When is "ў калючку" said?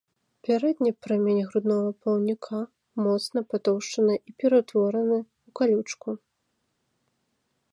5.19-6.09